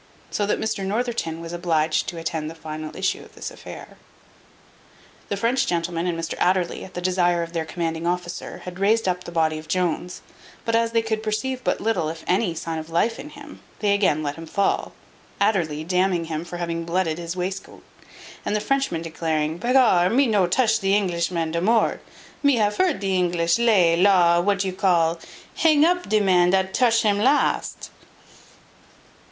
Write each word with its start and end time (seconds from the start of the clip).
So 0.31 0.47
that 0.47 0.59
Mr 0.59 0.83
Northerton 0.83 1.41
was 1.41 1.53
obliged 1.53 2.07
to 2.07 2.17
attend 2.17 2.49
the 2.49 2.55
final 2.55 2.95
issue 2.95 3.23
of 3.23 3.35
this 3.35 3.51
affair. 3.51 3.97
The 5.29 5.37
French 5.37 5.67
gentleman 5.67 6.07
and 6.07 6.17
Mr 6.19 6.33
Adderly, 6.39 6.83
at 6.83 6.95
the 6.95 7.01
desire 7.03 7.43
of 7.43 7.53
their 7.53 7.65
commanding 7.65 8.07
officer, 8.07 8.63
had 8.65 8.79
raised 8.79 9.07
up 9.07 9.23
the 9.25 9.31
body 9.31 9.59
of 9.59 9.67
Jones, 9.67 10.23
but 10.65 10.75
as 10.75 10.91
they 10.93 11.03
could 11.03 11.21
perceive 11.21 11.63
but 11.63 11.79
little 11.79 12.09
(if 12.09 12.23
any) 12.25 12.55
sign 12.55 12.79
of 12.79 12.89
life 12.89 13.19
in 13.19 13.29
him, 13.29 13.59
they 13.77 13.93
again 13.93 14.23
let 14.23 14.37
him 14.37 14.47
fall, 14.47 14.93
Adderly 15.39 15.83
damning 15.83 16.25
him 16.25 16.45
for 16.45 16.57
having 16.57 16.83
blooded 16.83 17.19
his 17.19 17.35
wastecoat; 17.35 17.83
and 18.43 18.55
the 18.55 18.59
Frenchman 18.59 19.03
declaring, 19.03 19.59
"Begar, 19.59 20.09
me 20.09 20.25
no 20.25 20.47
tush 20.47 20.79
the 20.79 20.95
Engliseman 20.95 21.51
de 21.51 21.61
mort: 21.61 22.03
me 22.41 22.55
have 22.55 22.77
heard 22.77 22.99
de 22.99 23.15
Englise 23.15 23.59
ley, 23.63 23.95
law, 23.97 24.39
what 24.41 24.63
you 24.63 24.73
call, 24.73 25.19
hang 25.57 25.85
up 25.85 26.09
de 26.09 26.19
man 26.21 26.49
dat 26.49 26.73
tush 26.73 27.03
him 27.03 27.19
last." 27.19 27.91